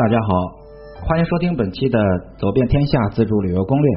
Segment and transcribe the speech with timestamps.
[0.00, 0.28] 大家好，
[1.06, 1.98] 欢迎收听本期的
[2.38, 3.90] 《走遍天下自助旅游攻略》。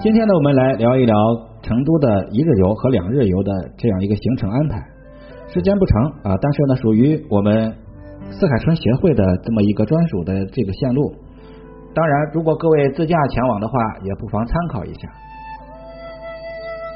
[0.00, 1.14] 今天呢，我们来聊一聊
[1.60, 4.82] 成都的一日游和两日游的这样一个行程安排。
[5.48, 7.74] 时间不长啊，但是呢，属于我们
[8.30, 11.12] 四海春协会的这么一个专属的这个线路。
[11.92, 15.00] 当然，如果各位自驾前往的话，也不妨参考一下。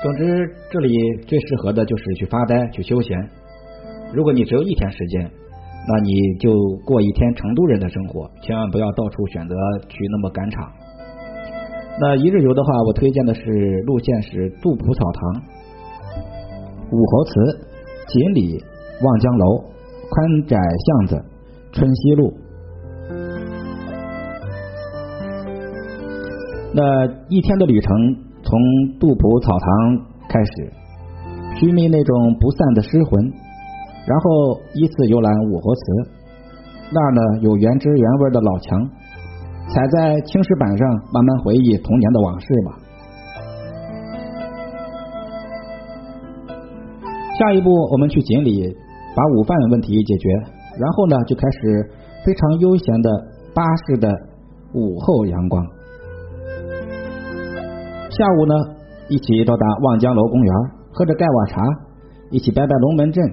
[0.03, 0.96] 总之，这里
[1.27, 3.18] 最适合的就是去发呆、去休闲。
[4.14, 5.31] 如果你只有一天时间，
[5.89, 6.50] 那你就
[6.86, 9.54] 过一天成都人的生活，千万不要到处选择
[9.89, 10.73] 去那么赶场。
[12.00, 13.43] 那一日游的话，我推荐的是
[13.85, 15.43] 路线是杜甫草堂、
[16.90, 17.32] 武侯祠、
[18.09, 18.59] 锦里、
[19.03, 21.25] 望江楼、宽窄巷子、
[21.73, 22.32] 春熙路。
[26.73, 28.59] 那一天的旅程，从
[28.99, 29.68] 杜甫草堂
[30.29, 30.72] 开始，
[31.54, 33.33] 寻觅那种不散的诗魂，
[34.09, 35.83] 然后依次游览武侯祠，
[36.91, 38.91] 那儿呢有原汁原味的老墙，
[39.69, 42.77] 踩在青石板上，慢慢回忆童年的往事吧。
[47.39, 48.77] 下一步，我们去锦里
[49.15, 50.28] 把午饭问题解决，
[50.77, 51.89] 然后呢就开始
[52.27, 53.11] 非常悠闲的
[53.55, 54.12] 巴士的
[54.75, 55.65] 午后阳光。
[58.21, 58.55] 下午呢，
[59.09, 60.55] 一起到达望江楼公园，
[60.93, 61.63] 喝着盖瓦茶，
[62.31, 63.25] 一起拜拜龙门阵，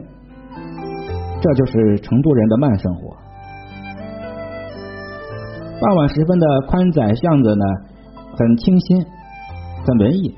[1.42, 3.18] 这就是成都人的慢生活。
[5.82, 7.66] 傍晚时分的宽窄巷子呢，
[8.38, 9.04] 很清新，
[9.86, 10.34] 很文艺。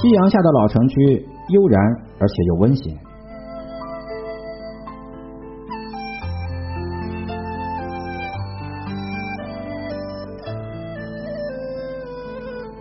[0.00, 1.82] 夕阳下的老城区，悠然
[2.20, 2.96] 而且又温馨。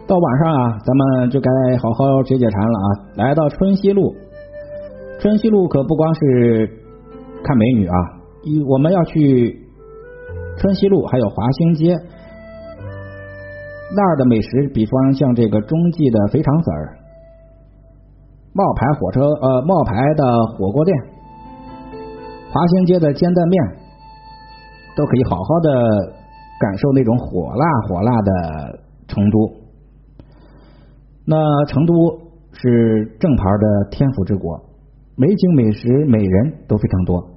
[0.08, 2.88] 到晚上啊，咱们就该好好解解馋了啊！
[3.16, 4.16] 来到春熙路，
[5.20, 6.66] 春熙路可不光是
[7.44, 7.96] 看美女啊，
[8.44, 9.68] 一我们要去
[10.58, 11.94] 春熙路，还有华兴街
[13.94, 16.74] 那儿的美食，比方像这个中记的肥肠粉、
[18.54, 20.98] 冒牌火车呃冒牌的火锅店、
[22.54, 23.64] 华兴街的煎蛋面，
[24.96, 25.70] 都可以好好的
[26.62, 28.80] 感受那种火辣火辣的
[29.10, 29.67] 成都。
[31.30, 31.94] 那成都
[32.54, 34.58] 是正牌的天府之国，
[35.18, 37.28] 美景、美食、美人都非常多。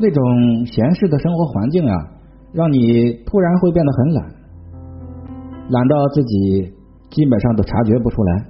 [0.00, 1.94] 那种闲适的生活环境啊，
[2.52, 4.24] 让你突然会变得很懒，
[5.68, 6.74] 懒到自己
[7.10, 8.46] 基本上都察觉不出来。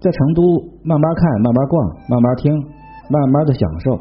[0.00, 0.42] 在成都
[0.84, 2.52] 慢慢看、慢慢逛、慢慢听、
[3.08, 3.98] 慢慢的享受。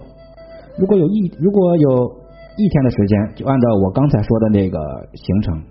[0.78, 2.19] 如果有一如果有。
[2.58, 4.78] 一天的时间就按照我刚才说的那个
[5.14, 5.62] 行程。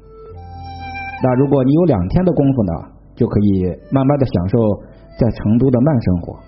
[1.23, 2.73] 那如果你有两天的功夫呢，
[3.15, 4.59] 就可以慢慢的享受
[5.19, 6.39] 在成都的慢生活。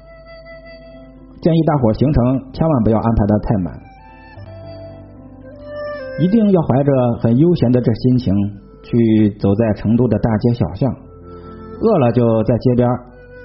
[1.42, 3.80] 建议大伙行程千万不要安排的太满，
[6.20, 8.34] 一定要怀着很悠闲的这心情
[8.82, 10.94] 去走在成都的大街小巷。
[11.80, 12.88] 饿了就在街边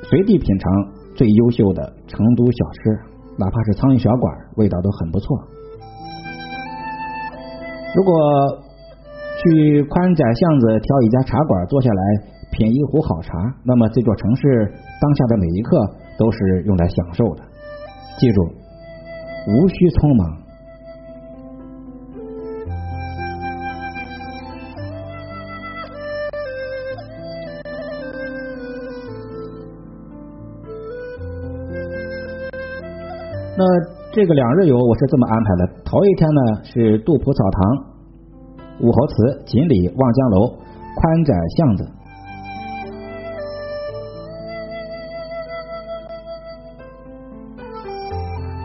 [0.03, 0.71] 随地品尝
[1.15, 2.99] 最优秀的成都小吃，
[3.39, 5.54] 哪怕是苍蝇小馆，味道都很不错。
[7.95, 8.13] 如果
[9.37, 12.01] 去宽窄巷子挑一家茶馆坐下来
[12.51, 13.31] 品一壶好茶，
[13.63, 15.77] 那么这座城市当下的每一刻
[16.17, 17.43] 都是用来享受的。
[18.17, 18.43] 记住，
[19.47, 20.41] 无需匆忙。
[33.57, 33.63] 那
[34.11, 37.61] 这个两日游我是这么安排的：头一天呢是杜甫草堂、
[38.81, 40.47] 武侯祠、锦里、望江楼、
[40.93, 41.87] 宽窄巷子。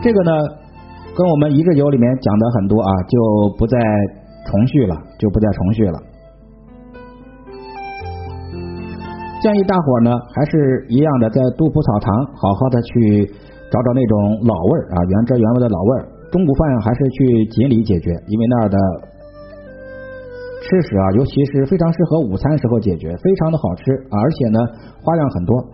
[0.03, 0.31] 这个呢，
[1.15, 3.79] 跟我们一日游里面讲的很多啊，就不再
[4.47, 5.99] 重续了，就不再重续了。
[9.41, 13.33] 建议大伙呢，还是一样的，在杜甫草堂好好的去。
[13.71, 16.03] 找找那种老味儿啊，原汁原味的老味儿。
[16.31, 18.77] 中午饭还是去锦里解决，因为那儿的
[20.63, 24.59] 吃食啊，尤其是非常适合午餐时候解决，非常的好吃，而且呢
[25.03, 25.67] 花样很多。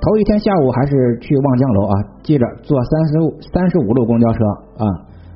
[0.00, 4.44] 头一天下午还是去望江楼啊，记着坐三十五三十五路公交车
[4.78, 4.86] 啊，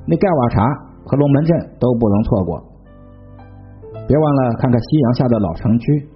[0.06, 0.64] 那盖瓦茶
[1.04, 2.62] 和龙门阵都不能错过。
[4.06, 6.08] 别忘了看看夕阳下的老城区，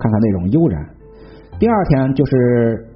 [0.00, 0.84] 看看那种悠然。
[1.60, 2.88] 第二天就是。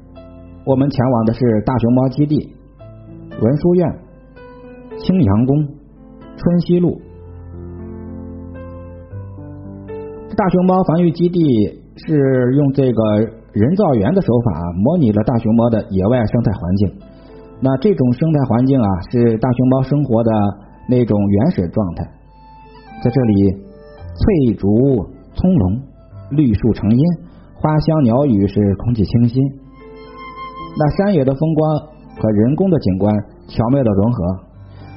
[0.69, 2.56] 我们前往的是大熊猫基地、
[3.39, 3.87] 文殊院、
[4.99, 5.69] 青羊宫、
[6.37, 6.99] 春熙路、
[10.35, 11.41] 大熊猫繁育基地
[12.07, 12.17] 是
[12.57, 13.03] 用这个
[13.53, 16.93] 人造园的手法模拟了大熊猫的野外生态环境。
[17.61, 20.31] 那这种生态环境啊，是大熊猫生活的
[20.89, 22.05] 那种原始状态。
[23.03, 23.53] 在这里，
[24.15, 24.69] 翠竹
[25.35, 25.83] 葱茏，
[26.31, 26.99] 绿树成荫，
[27.55, 29.43] 花香鸟语，是空气清新。
[30.79, 33.15] 那山野的风光和人工的景观
[33.47, 34.25] 巧妙的融合，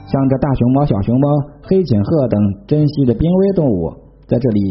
[0.08, 1.28] 像这大熊猫、小熊猫、
[1.64, 3.92] 黑颈鹤等珍稀的濒危动物，
[4.28, 4.62] 在这里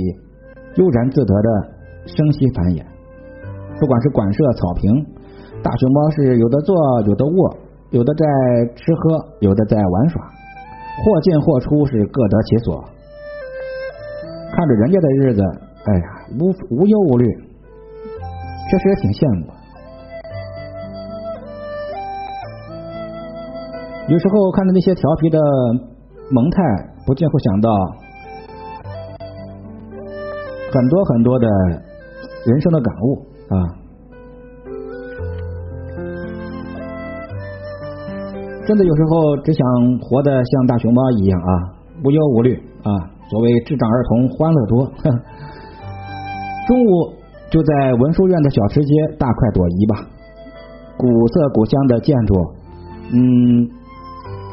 [0.77, 1.49] 悠然自得的
[2.07, 2.85] 生息繁衍。
[3.79, 4.91] 不管是馆舍、草坪，
[5.63, 6.75] 大熊猫是有的坐，
[7.07, 7.57] 有的卧，
[7.91, 8.25] 有的在
[8.75, 10.21] 吃喝，有的在玩耍，
[11.05, 12.85] 或进或出，是各得其所。
[14.51, 15.43] 看着人家的日子，
[15.85, 16.05] 哎呀，
[16.41, 17.25] 无无忧无虑，
[18.71, 19.53] 确实也挺羡慕。
[24.09, 25.39] 有时候看着那些调皮的
[26.31, 26.63] 萌态，
[27.07, 27.71] 不禁会想到
[30.73, 31.47] 很多很多的
[32.47, 33.55] 人生的感悟啊。
[38.67, 39.67] 真的有时候只想
[40.01, 41.53] 活得像大熊猫一样啊，
[42.03, 42.91] 无忧无虑啊。
[43.29, 44.87] 所谓智障儿童欢乐多。
[46.67, 47.13] 中午
[47.51, 49.97] 就在文殊院的小吃街大快朵颐吧，
[50.97, 52.35] 古色古香的建筑，
[53.13, 53.78] 嗯。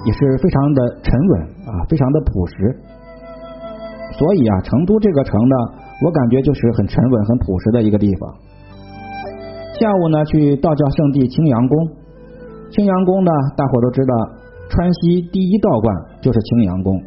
[0.05, 2.79] 也是非常的沉稳啊，非常的朴实。
[4.17, 5.55] 所以啊，成都这个城呢，
[6.05, 8.33] 我感觉就是很沉稳、很朴实的一个地方。
[9.79, 11.77] 下午呢，去道教圣地青阳宫。
[12.71, 14.13] 青阳宫呢，大伙都知道，
[14.69, 17.01] 川西第一道观就是青阳宫。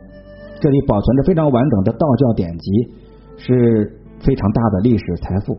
[0.61, 2.71] 这里保存着非常完整的道教典籍，
[3.39, 3.91] 是
[4.21, 5.57] 非常大的历史财富。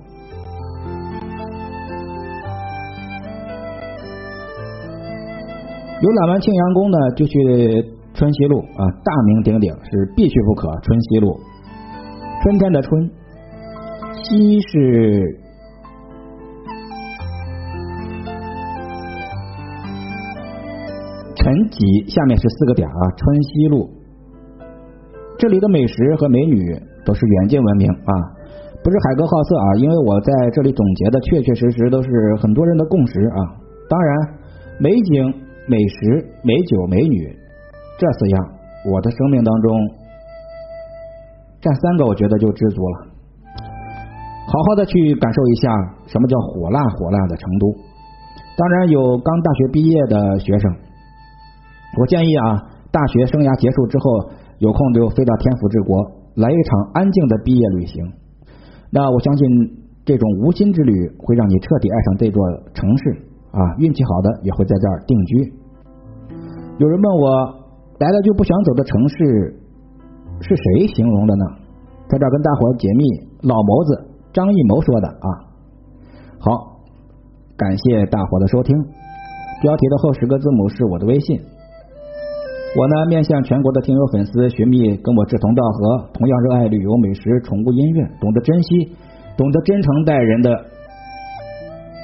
[6.01, 7.37] 游览完庆阳宫呢，就去
[8.13, 10.69] 春熙路啊，大名鼎鼎是必去不可。
[10.81, 11.37] 春熙路，
[12.41, 13.11] 春天的春，
[14.23, 15.37] 熙是
[21.35, 23.01] 陈脊，下面是四个点啊。
[23.17, 23.89] 春熙路，
[25.37, 28.13] 这里的美食和美女都是远近闻名啊，
[28.81, 32.09] 不是海哥好色啊，因为我在这里总结的确确实实都是
[32.41, 33.59] 很多人的共识啊。
[33.89, 34.17] 当然，
[34.79, 35.48] 美景。
[35.69, 37.29] 美食、美酒、美女，
[37.99, 38.43] 这四样，
[38.89, 39.69] 我的生命当中
[41.61, 43.07] 占三个，我觉得就知足了。
[44.49, 45.69] 好好的去感受一下
[46.07, 47.69] 什么叫火辣火辣的成都。
[48.57, 50.73] 当然有刚大学毕业的学生，
[52.01, 56.01] 我建议啊，大学生涯结束之后，有空就飞到天府之国，
[56.33, 58.03] 来一场安静的毕业旅行。
[58.89, 59.45] 那我相信
[60.03, 62.41] 这种无心之旅会让你彻底爱上这座
[62.73, 63.28] 城市。
[63.51, 65.53] 啊，运气好的也会在这儿定居。
[66.77, 67.29] 有人问我，
[67.99, 69.15] 来了就不想走的城市
[70.41, 71.45] 是谁形容的呢？
[72.07, 73.03] 在这儿跟大伙解密，
[73.41, 75.27] 老谋子张艺谋说的啊。
[76.39, 76.79] 好，
[77.57, 78.75] 感谢大伙的收听。
[79.61, 81.41] 标题的后十个字母是我的微信。
[82.77, 88.95] 我呢，面向全国的听友粉丝寻觅跟我志同道合，同样热爱旅游、美食、宠物、音乐，懂得珍惜、
[89.35, 90.51] 懂得真诚待人的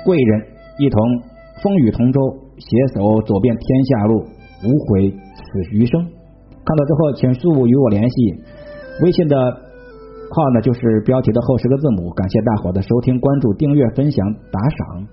[0.04, 0.42] 贵人，
[0.80, 1.00] 一同。
[1.66, 2.22] 风雨同舟，
[2.60, 4.22] 携手走遍天下路，
[4.62, 5.42] 无悔此
[5.72, 6.00] 余生。
[6.00, 8.16] 看到之后，请速与我联系。
[9.02, 9.36] 微信的
[10.30, 12.12] 号呢，就是标题的后十个字母。
[12.12, 15.08] 感谢大伙的收听、关注、订阅、分享、打赏。